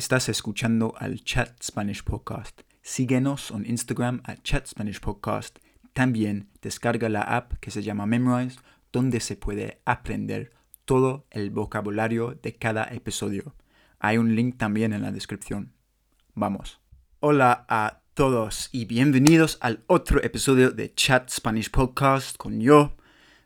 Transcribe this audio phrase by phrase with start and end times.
[0.00, 2.62] Estás escuchando al Chat Spanish Podcast.
[2.80, 5.58] Síguenos en Instagram a Chat Spanish Podcast.
[5.92, 8.58] También descarga la app que se llama Memrise,
[8.92, 10.52] donde se puede aprender
[10.86, 13.54] todo el vocabulario de cada episodio.
[13.98, 15.74] Hay un link también en la descripción.
[16.32, 16.80] Vamos.
[17.18, 22.96] Hola a todos y bienvenidos al otro episodio de Chat Spanish Podcast con yo.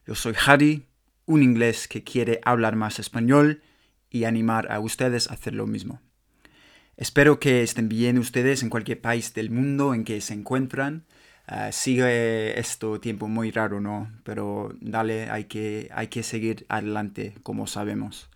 [0.06, 0.86] Yo soy Harry,
[1.26, 3.60] un inglés que quiere hablar más español
[4.08, 6.00] y animar a ustedes a hacer lo mismo.
[6.96, 11.04] Espero que estén bien ustedes en cualquier país del mundo en que se encuentran.
[11.46, 14.10] Ah, sigue esto tiempo muy raro, ¿no?
[14.22, 18.30] Pero dale, hay que, hay que seguir adelante, como sabemos.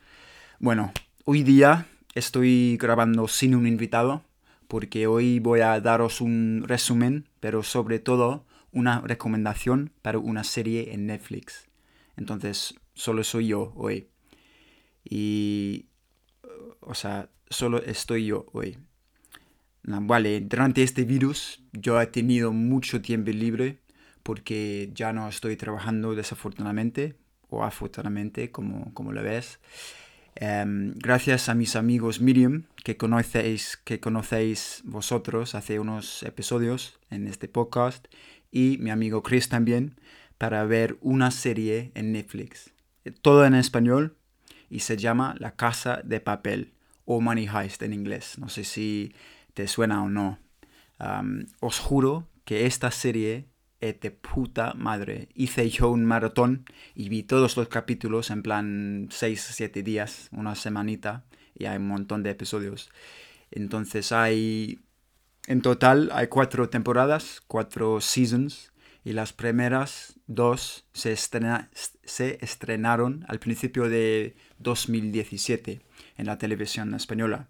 [0.59, 0.93] Bueno,
[1.25, 4.23] hoy día estoy grabando sin un invitado,
[4.67, 10.93] porque hoy voy a daros un resumen, pero sobre todo una recomendación para una serie
[10.93, 11.69] en Netflix.
[12.17, 14.09] Entonces, solo soy yo hoy.
[15.09, 15.87] Y,
[16.89, 18.79] o sea, solo estoy yo hoy.
[19.83, 23.79] Vale, durante este virus yo he tenido mucho tiempo libre
[24.23, 27.15] porque ya no estoy trabajando desafortunadamente
[27.49, 29.61] o afortunadamente, como, como lo ves.
[30.35, 37.27] Em, gracias a mis amigos Miriam, que conocéis, que conocéis vosotros hace unos episodios en
[37.27, 38.07] este podcast,
[38.51, 39.97] y mi amigo Chris también,
[40.37, 42.71] para ver una serie en Netflix.
[43.23, 44.17] Todo en español
[44.71, 46.75] y se llama La Casa de Papel
[47.11, 48.39] o Money Heist en inglés.
[48.39, 49.15] No sé si
[49.55, 50.39] te suena o no.
[51.61, 53.47] os juro que esta serie
[53.81, 55.31] es de puta madre.
[55.35, 60.55] Hice yo un maratón y vi todos los capítulos en plan 6 7 días, una
[60.55, 62.91] semanita, y hay un montón de episodios.
[63.51, 64.81] Entonces hay,
[65.47, 68.71] en total hay cuatro temporadas, cuatro seasons,
[69.09, 75.81] y las primeras dos se, estrenaron al principio de 2017
[76.19, 77.49] en la televisión española.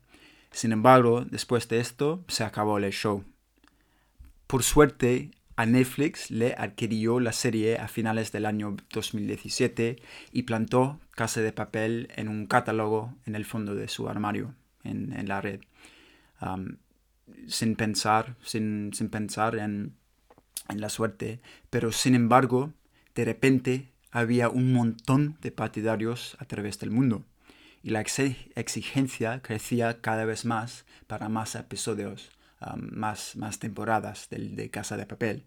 [0.53, 3.25] Sin embargo, después de esto, se acabó el show.
[4.47, 11.01] Por suerte, a Netflix le adquirió la serie a finales del año 2017 y plantó
[11.11, 14.55] Casa de Papel en un catálogo en el fondo de su armario,
[14.85, 15.59] en, la red.
[17.49, 19.98] sin pensar, sin, pensar en,
[20.69, 21.41] en la suerte,
[21.71, 22.73] pero sin embargo,
[23.15, 27.25] de repente había un montón de partidarios a través del mundo
[27.83, 32.31] y la exigencia crecía cada vez más para más episodios,
[32.77, 35.45] más, más temporadas de, Casa de Papel.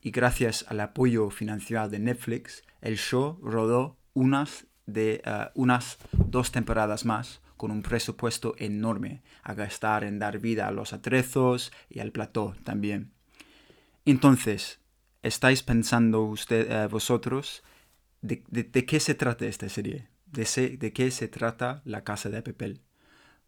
[0.00, 6.50] Y gracias al apoyo financiero de Netflix, el show rodó unas, de, uh, unas dos
[6.50, 12.00] temporadas más con un presupuesto enorme a gastar en dar vida a los atrezos y
[12.00, 13.11] al plató también.
[14.04, 14.80] Entonces,
[15.22, 17.62] ¿estáis pensando usted, uh, vosotros
[18.20, 20.12] de, de qué se trata esta serie?
[20.32, 22.80] de, qué se trata la casa de papel.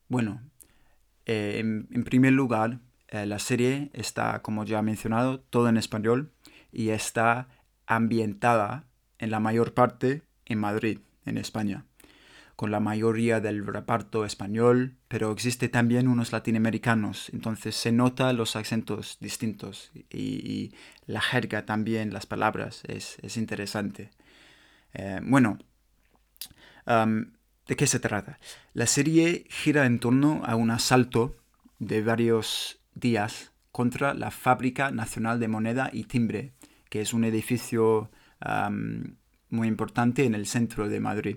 [0.08, 0.42] Bueno,
[1.26, 6.32] eh, en, primer lugar, eh, la serie está, como ya he mencionado, todo en español
[6.70, 7.48] y está
[7.86, 8.84] ambientada
[9.18, 11.86] en la mayor parte en Madrid, en España,
[12.56, 18.56] con la mayoría del reparto español, pero existe también unos latinoamericanos, entonces se nota los
[18.56, 20.72] acentos distintos y,
[21.06, 24.10] la jerga también, las palabras, es, interesante.
[24.94, 25.58] Eh, bueno,
[27.66, 28.38] ¿De qué se trata?
[28.74, 31.34] La serie gira en torno a un asalto
[31.78, 36.52] de varios días contra la Fábrica Nacional de Moneda y Timbre,
[36.90, 38.10] que es un edificio
[39.48, 41.36] muy importante en el centro de Madrid.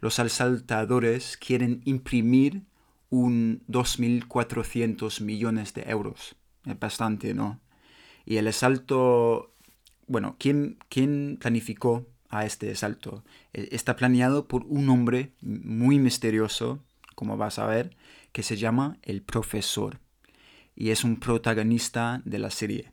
[0.00, 2.64] Los asaltadores quieren imprimir
[3.10, 6.36] un 2.400 millones de euros.
[6.64, 7.60] Es bastante, ¿no?
[8.24, 9.54] Y el asalto,
[10.06, 13.24] bueno, ¿quién, quién planificó a este asalto.
[13.52, 16.82] E, está planeado por un hombre muy misterioso,
[17.14, 17.96] como vas a ver,
[18.32, 20.00] que se llama el profesor.
[20.74, 22.92] Y es un protagonista de la serie.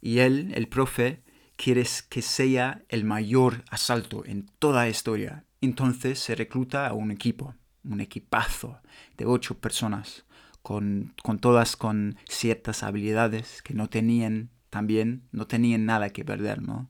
[0.00, 1.22] Y él, el profe,
[1.56, 5.44] quiere que sea el mayor asalto en toda la historia.
[5.62, 8.80] Entonces se recluta a un equipo, un equipazo
[9.16, 10.26] de ocho personas,
[10.60, 16.62] con, con todas con ciertas habilidades que no tenían también, no tenían nada que perder,
[16.62, 16.88] ¿no?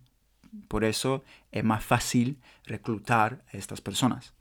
[0.69, 4.35] Por eso es más fácil reclutar a estas personas.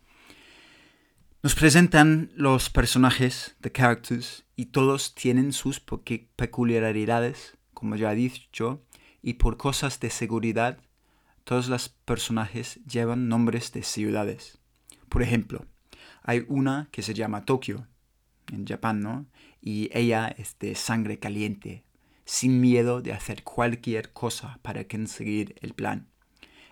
[1.43, 5.81] Nos presentan los personajes, the characters, y todos tienen sus
[6.35, 8.83] peculiaridades, como ya he dicho,
[9.21, 10.77] y por cosas de seguridad,
[11.51, 14.57] todos los personajes llevan nombres de ciudades.
[15.09, 15.65] Por ejemplo,
[16.23, 17.87] hay una que se llama Tokio,
[18.53, 19.25] en Japón, ¿no?
[19.59, 21.83] Y ella es de sangre caliente,
[22.23, 26.07] sin miedo de hacer cualquier cosa para conseguir el plan.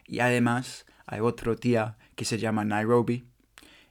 [0.06, 3.26] Y además hay otro tía que se llama Nairobi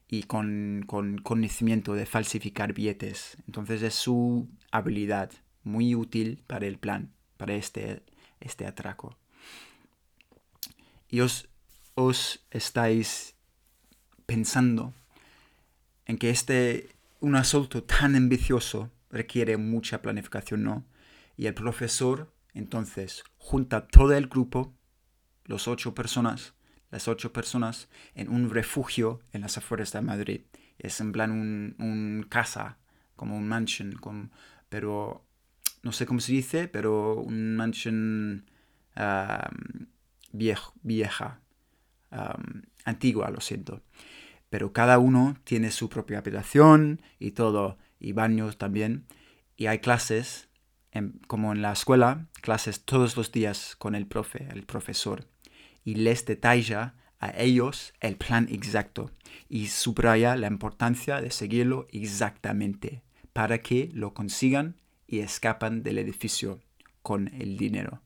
[0.09, 0.87] y con,
[1.23, 3.37] conocimiento de falsificar billetes.
[3.47, 5.33] Entonces es su habilidad
[5.65, 8.01] muy útil para el plan, para este,
[8.41, 9.19] este atraco.
[11.09, 11.49] Y os,
[11.95, 13.35] os estáis
[14.27, 14.95] pensando
[16.07, 16.91] en que este,
[17.21, 20.85] un asalto tan ambicioso requiere mucha planificación, ¿no?
[21.37, 24.75] Y el profesor entonces junta todo el grupo,
[25.45, 26.55] los ocho personas,
[26.91, 30.41] las ocho personas, en un refugio en las afueras de Madrid.
[30.79, 32.79] Es en plan un, casa,
[33.17, 33.99] como un mansion,
[34.69, 35.25] pero
[35.83, 38.51] no sé cómo se dice, pero un mansion
[40.33, 41.41] vieja,
[42.85, 43.83] antigua, lo siento.
[44.51, 49.07] Pero cada uno tiene su propia habitación y todo, y baños también.
[49.57, 50.49] Y hay clases,
[51.27, 55.27] como en la escuela, clases todos los días con el profe, el profesor
[55.85, 59.11] y les detalla a ellos el plan exacto
[59.49, 63.03] y subraya la importancia de seguirlo exactamente
[63.33, 64.77] para que lo consigan
[65.07, 66.61] y escapan del edificio
[67.03, 68.03] con el dinero.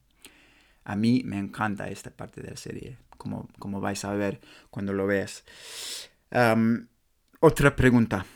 [0.85, 4.41] A mí me encanta esta parte de la serie, como, como vais a ver
[4.71, 5.45] cuando lo veas.
[7.41, 8.27] otra pregunta.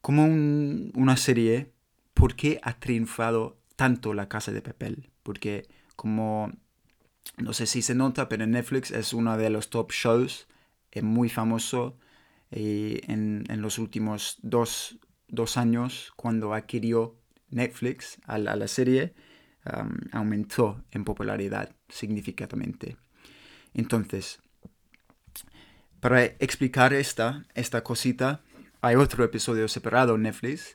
[0.00, 1.72] Como una serie,
[2.14, 5.10] ¿por qué ha triunfado tanto La Casa de Papel?
[5.22, 5.66] Porque
[5.96, 6.52] como
[7.36, 10.46] no sé si se nota, pero Netflix es uno de los top shows,
[10.90, 11.98] es muy famoso
[12.50, 14.98] eh, en, los últimos dos,
[15.56, 17.16] años, cuando adquirió
[17.50, 19.14] Netflix a la, serie,
[20.12, 22.96] aumentó en popularidad significativamente.
[23.74, 24.40] Entonces,
[26.00, 28.42] para explicar esta, esta cosita,
[28.80, 30.74] hay otro episodio separado en Netflix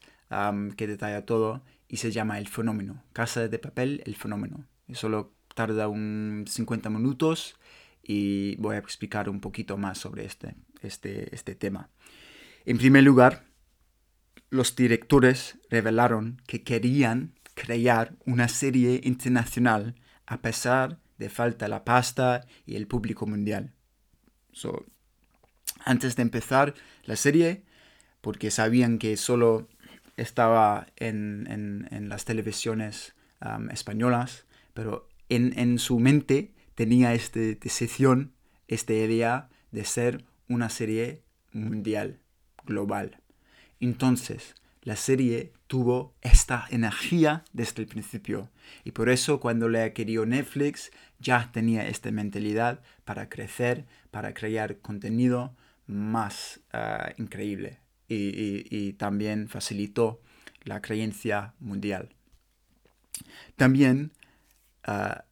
[0.77, 3.03] que detalla todo y se llama El Fenómeno.
[3.13, 4.65] Casa de Papel, El Fenómeno.
[4.93, 7.55] Solo tarda un 50 minutos
[8.03, 11.89] y voy a explicar un poquito más sobre este, este, este tema.
[12.65, 13.45] En primer lugar,
[14.49, 19.95] los directores revelaron que querían crear una serie internacional
[20.25, 23.73] a pesar de falta la pasta y el público mundial.
[25.83, 26.73] antes de empezar
[27.05, 27.63] la serie,
[28.21, 29.67] porque sabían que solo
[30.17, 38.33] estaba en, las televisiones um, españolas, pero en, su mente tenía esta decisión,
[38.67, 42.19] esta idea de ser una serie mundial,
[42.65, 43.21] global.
[43.79, 48.49] Entonces, la serie tuvo esta energía desde el principio
[48.83, 54.79] y por eso cuando le querido Netflix ya tenía esta mentalidad para crecer, para crear
[54.79, 55.55] contenido
[55.85, 60.21] más ah, increíble y, también facilitó
[60.63, 62.09] la creencia mundial.
[63.55, 64.11] También
[64.83, 65.25] Ah,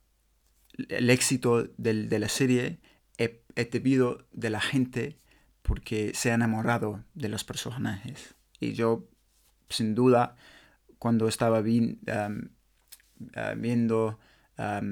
[0.90, 2.80] el éxito de la serie
[3.18, 3.32] es,
[3.72, 5.18] debido de la gente
[5.62, 8.36] porque se ha enamorado de los personajes.
[8.60, 9.08] Y yo,
[9.70, 10.36] sin duda,
[10.98, 14.20] cuando estaba ah, viendo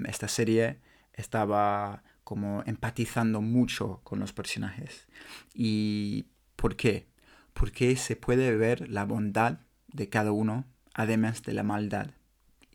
[0.08, 0.80] esta serie,
[1.14, 5.08] estaba como empatizando mucho con los personajes.
[5.54, 7.08] ¿Y por qué?
[7.54, 12.12] Porque se puede ver la bondad de cada uno, además de la maldad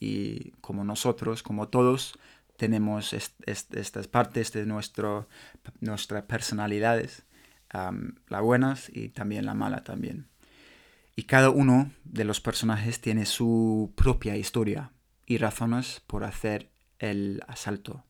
[0.02, 2.18] y como nosotros, como todos,
[2.56, 5.28] tenemos estas partes de nuestro,
[5.78, 7.22] nuestras personalidades,
[7.70, 10.26] las buenas y también la mala también.
[11.14, 14.92] Y cada uno de los personajes tiene su propia historia
[15.26, 18.04] y razones por hacer el asalto.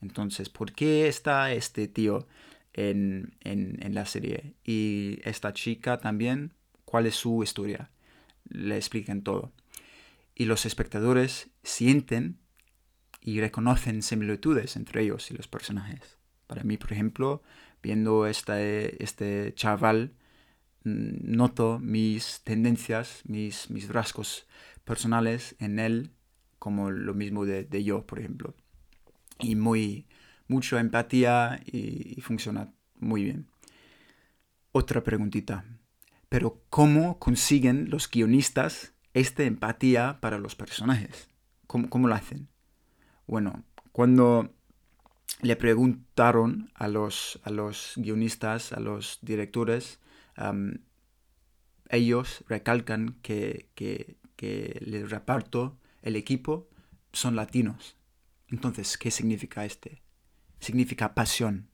[0.00, 2.26] Entonces, ¿por qué está este tío
[2.72, 4.54] en, en la serie?
[4.64, 7.90] Y esta chica también, ¿cuál es su historia?
[8.48, 9.52] Le explican todo
[10.36, 12.38] y los espectadores sienten
[13.22, 16.18] y reconocen similitudes entre ellos y los personajes.
[16.46, 17.42] Para mí, por ejemplo,
[17.82, 20.12] viendo este, este chaval,
[20.86, 24.46] noto mis tendencias, mis, mis rasgos
[24.84, 26.12] personales en él,
[26.58, 28.54] como lo mismo de, yo, por ejemplo.
[29.38, 30.06] Y muy,
[30.48, 33.48] mucha empatía y, funciona muy bien.
[34.72, 35.64] Otra preguntita.
[36.28, 41.28] Pero ¿cómo consiguen los guionistas esta empatía para los personajes.
[41.66, 42.48] ¿Cómo, lo hacen?
[43.26, 44.54] Bueno, cuando
[45.40, 50.00] le preguntaron a los, a los guionistas, a los directores,
[51.88, 54.18] ellos recalcan que, que,
[54.84, 56.68] el reparto, el equipo,
[57.12, 57.96] son latinos.
[58.48, 60.02] Entonces, ¿qué significa este?
[60.60, 61.68] Significa pasión,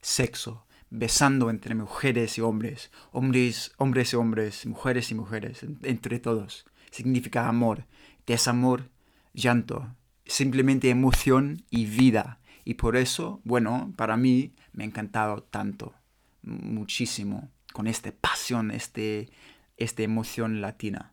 [0.00, 6.66] sexo, besando entre mujeres y hombres, hombres, hombres y hombres, mujeres y mujeres, entre todos
[6.90, 7.86] significa amor,
[8.26, 8.90] desamor,
[9.32, 9.94] llanto,
[10.26, 12.40] simplemente emoción y vida.
[12.64, 15.94] Y por eso, bueno, para mí me ha encantado tanto,
[16.42, 17.50] muchísimo.
[17.72, 19.30] Con esta pasión, este,
[19.76, 21.12] esta emoción latina.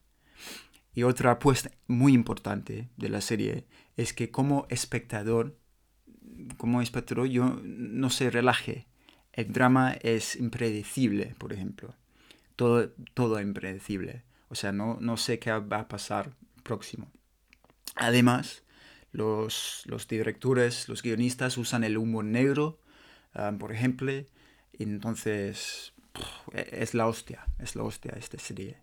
[0.93, 5.57] Y otra apuesta muy importante de la serie es que como espectador,
[6.57, 8.87] como espectador yo no se relaje.
[9.31, 11.93] El drama es impredecible, por ejemplo.
[12.55, 14.23] Todo, todo impredecible.
[14.49, 16.33] O sea, no, no sé qué va a pasar
[16.63, 17.11] próximo.
[17.95, 18.63] Además,
[19.11, 22.79] los, los directores, los guionistas usan el humor negro,
[23.33, 24.11] ah, por ejemplo,
[24.73, 25.93] entonces
[26.53, 28.77] es la hostia, es la hostia esta serie.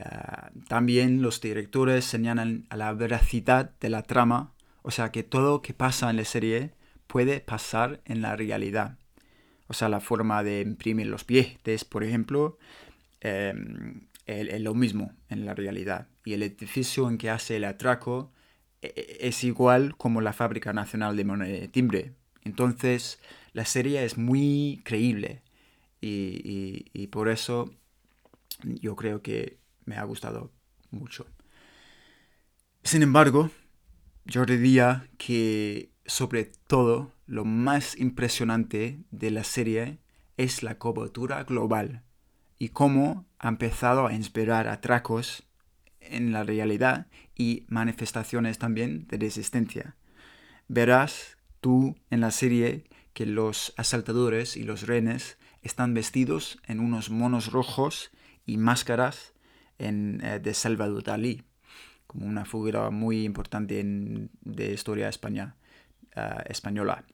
[0.00, 5.52] Ah, también los directores señalan a la veracidad de la trama, o sea que todo
[5.52, 6.72] lo que pasa en la serie
[7.06, 8.98] puede pasar en la realidad.
[9.66, 12.58] O sea, la forma de imprimir los billetes, por ejemplo,
[13.20, 16.08] em, es lo mismo en la realidad.
[16.24, 18.30] Y el edificio en que hace el atraco
[18.82, 22.12] e, e, es igual como la Fábrica Nacional de Timbre.
[22.44, 23.18] Entonces,
[23.52, 25.42] la serie es muy creíble
[26.00, 27.70] y, por eso
[28.62, 30.52] yo creo que me ha gustado
[30.90, 31.26] mucho.
[32.82, 33.50] Sin embargo,
[34.24, 39.98] yo diría que sobre todo lo más impresionante de la serie
[40.36, 42.02] es la cobertura global
[42.58, 45.44] y cómo ha empezado a inspirar atracos
[46.00, 49.96] en la realidad y manifestaciones también de resistencia.
[50.68, 57.10] Verás tú en la serie que los asaltadores y los rehenes están vestidos en unos
[57.10, 58.10] monos rojos
[58.46, 59.34] y máscaras
[59.78, 61.42] en, eh, de Salvador Dalí,
[62.06, 65.56] como una figura muy importante en, de historia española.
[66.18, 67.04] Eh, española.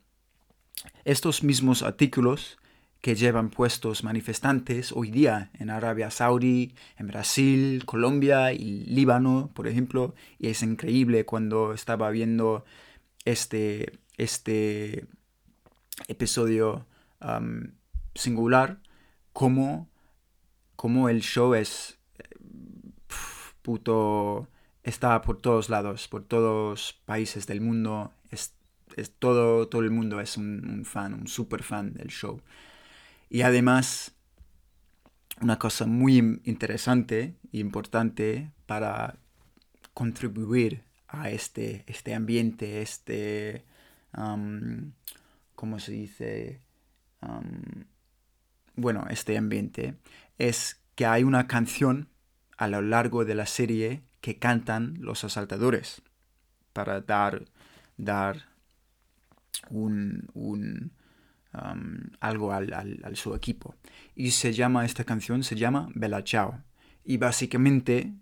[1.04, 2.58] Estos mismos artículos
[3.02, 9.68] que llevan puestos manifestantes hoy día en Arabia Saudí, en Brasil, Colombia y Líbano, por
[9.68, 12.64] ejemplo, y es increíble cuando estaba viendo
[13.26, 15.06] este, este
[16.08, 16.86] episodio
[18.14, 18.80] singular,
[19.32, 19.88] como,
[20.76, 21.98] como el show es
[23.62, 24.48] puto,
[24.82, 28.54] está por todos lados, por todos países del mundo, es,
[29.18, 32.40] todo, todo el mundo es un, fan, un super fan del show.
[33.30, 34.14] Y además,
[35.40, 39.18] una cosa muy interesante e importante para
[39.94, 43.64] contribuir a este, este ambiente, este,
[45.54, 46.60] ¿cómo se dice?
[48.76, 49.96] Bueno, este ambiente,
[50.38, 52.08] es que hay una canción
[52.56, 56.02] a lo largo de la serie que cantan los asaltadores
[56.72, 57.44] para dar,
[57.96, 58.46] dar
[59.70, 60.92] un, un
[62.20, 63.76] algo al, al, su equipo.
[64.14, 66.62] Y se llama, esta canción se llama Bella Ciao.
[67.04, 68.12] Y básicamente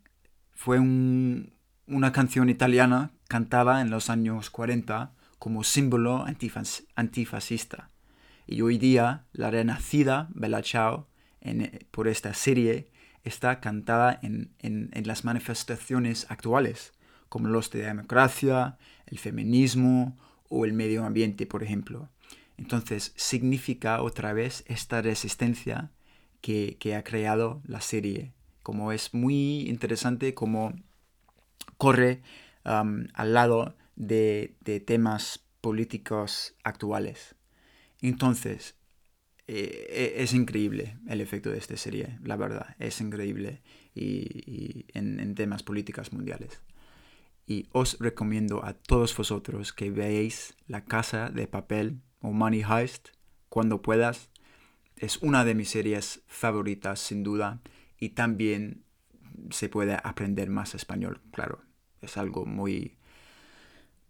[0.52, 6.26] fue una canción italiana cantada en los años 40 como símbolo
[6.94, 7.91] antifascista.
[8.46, 11.08] Y hoy día la renacida Bella Ciao
[11.90, 12.88] por esta serie
[13.24, 16.92] está cantada en, las manifestaciones actuales,
[17.28, 20.16] como los de democracia, el feminismo
[20.48, 22.08] o el medio ambiente, por ejemplo.
[22.56, 25.90] Entonces significa otra vez esta resistencia
[26.40, 28.32] que, ha creado la serie.
[28.62, 30.74] Como es muy interesante como
[31.78, 32.22] corre
[32.64, 37.34] um, al lado de, de temas políticos actuales.
[38.02, 38.76] Entonces,
[39.46, 43.62] eh, e, es increíble el efecto de esta serie, la verdad, es increíble
[43.94, 46.62] y, en, temas políticas mundiales.
[47.46, 53.08] Y os recomiendo a todos vosotros que veáis La Casa de Papel o Money Heist
[53.48, 54.30] cuando puedas.
[54.96, 57.60] Es una de mis series favoritas, sin duda,
[57.98, 58.84] y también
[59.50, 61.62] se puede aprender más español, claro.
[62.00, 62.96] Es algo muy,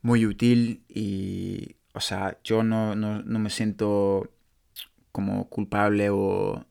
[0.02, 4.30] muy útil y, o sea, yo no, no, no me siento
[5.12, 6.66] como culpable o...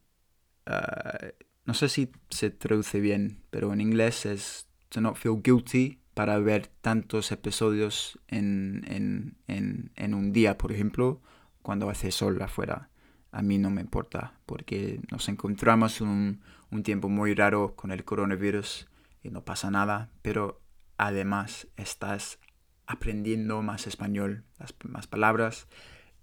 [0.65, 1.17] Ah,
[1.65, 6.37] no sé si se traduce bien, pero en inglés es to not feel guilty para
[6.39, 11.21] ver tantos episodios en, en, en, en un día, por ejemplo,
[11.61, 12.89] cuando hace sol afuera.
[13.31, 17.91] A mí no me importa, porque nos encontramos en un, un tiempo muy raro con
[17.91, 18.87] el coronavirus
[19.23, 20.61] y no pasa nada, pero
[20.97, 22.39] además estás
[22.87, 24.43] aprendiendo más español,
[24.83, 25.67] más palabras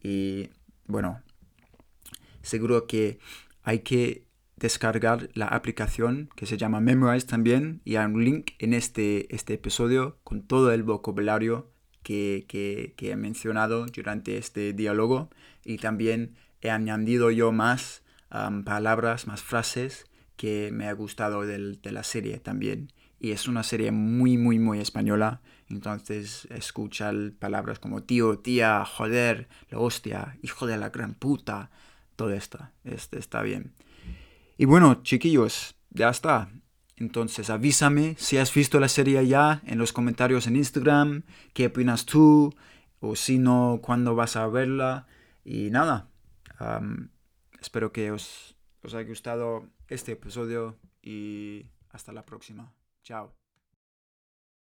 [0.02, 0.50] y
[0.86, 1.22] bueno,
[2.42, 3.18] seguro que
[3.62, 8.74] hay que descargar la aplicación que se llama Memorize también y hay un link en
[8.74, 11.70] este, este episodio con todo el vocabulario
[12.02, 15.30] que, que, he mencionado durante este diálogo
[15.64, 18.02] y también he añadido yo más
[18.64, 22.92] palabras, más frases que me ha gustado de la serie también.
[23.20, 25.42] Y es una serie muy, muy, muy española.
[25.70, 31.70] Entonces escucha palabras como tío, tía, joder, la hostia, hijo de la gran puta,
[32.16, 33.75] todo esto, este está bien.
[34.56, 36.50] Y bueno, chiquillos, ya está.
[36.96, 41.22] Entonces avísame si has visto la serie ya en los comentarios en Instagram,
[41.52, 42.54] qué opinas tú,
[43.00, 45.06] o si no, cuándo vas a verla.
[45.44, 46.08] Y nada,
[47.60, 52.72] espero que os, os haya gustado este episodio y hasta la próxima.
[53.04, 53.38] Chao.